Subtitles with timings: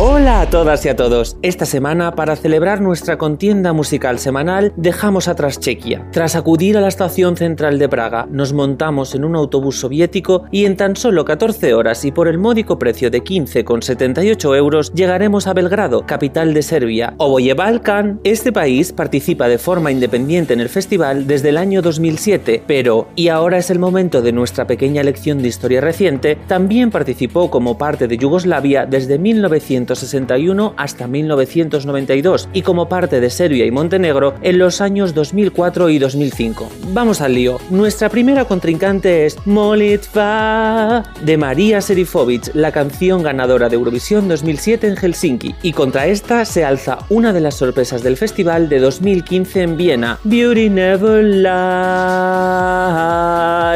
[0.00, 1.36] Hola a todas y a todos.
[1.42, 6.06] Esta semana, para celebrar nuestra contienda musical semanal, dejamos atrás Chequia.
[6.12, 10.66] Tras acudir a la estación central de Praga, nos montamos en un autobús soviético y
[10.66, 15.52] en tan solo 14 horas y por el módico precio de 15,78 euros llegaremos a
[15.52, 17.14] Belgrado, capital de Serbia.
[17.16, 22.62] Oboye Balkan, este país participa de forma independiente en el festival desde el año 2007,
[22.68, 27.50] pero, y ahora es el momento de nuestra pequeña lección de historia reciente, también participó
[27.50, 33.70] como parte de Yugoslavia desde 1900 1961 hasta 1992 y como parte de Serbia y
[33.70, 36.68] Montenegro en los años 2004 y 2005.
[36.92, 37.58] Vamos al lío.
[37.70, 44.96] Nuestra primera contrincante es Molitva de María Serifovic, la canción ganadora de Eurovisión 2007 en
[44.96, 45.54] Helsinki.
[45.62, 50.18] Y contra esta se alza una de las sorpresas del festival de 2015 en Viena,
[50.24, 51.48] Beauty Never Lie.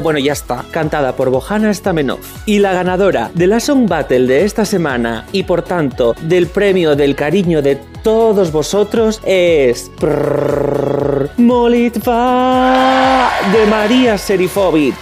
[0.00, 2.20] Bueno, ya está, cantada por Bohana Stamenov.
[2.46, 6.94] Y la ganadora de la Song Battle de esta semana y por tanto del premio
[6.94, 9.90] del cariño de todos vosotros es
[11.36, 14.94] Molitva de María Serifovic.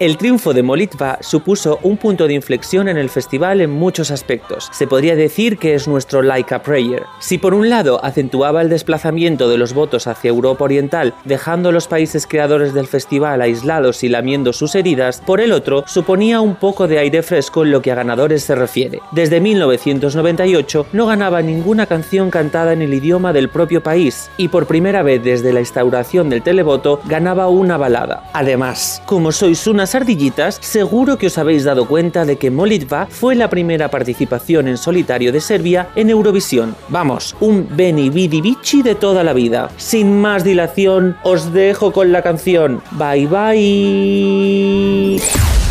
[0.00, 4.68] El triunfo de Molitva supuso un punto de inflexión en el festival en muchos aspectos.
[4.72, 7.04] Se podría decir que es nuestro Like a Prayer.
[7.20, 11.72] Si por un lado acentuaba el desplazamiento de los votos hacia Europa Oriental, dejando a
[11.72, 16.56] los países creadores del festival aislados y lamiendo sus heridas, por el otro suponía un
[16.56, 18.98] poco de aire fresco en lo que a ganadores se refiere.
[19.12, 24.66] Desde 1998 no ganaba ninguna canción cantada en el idioma del propio país y por
[24.66, 28.24] primera vez desde la instauración del televoto ganaba una balada.
[28.32, 33.48] Además, como sois ardillitas, seguro que os habéis dado cuenta de que Molitva fue la
[33.48, 36.74] primera participación en solitario de Serbia en Eurovisión.
[36.88, 39.70] Vamos, un Beni Vidi Vici de toda la vida.
[39.76, 42.82] Sin más dilación, os dejo con la canción.
[42.92, 45.20] Bye bye.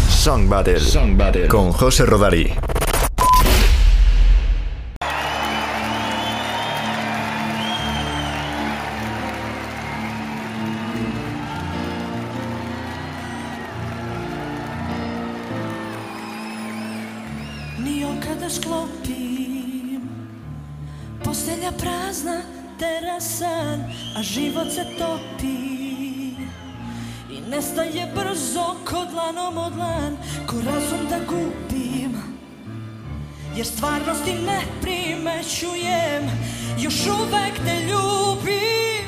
[0.09, 1.47] Song Battle, Song Battle.
[1.47, 2.53] con José Rodari.
[24.23, 25.57] Život se topi.
[27.29, 30.17] I nestaje brzo kod dlanom od lan
[30.47, 32.13] Ko razum da gubim.
[33.55, 36.23] Jer stvarnosti ne primećujem
[36.79, 39.07] Još uvek te ljubim.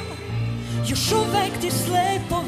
[0.88, 2.44] Još uvek ti slepo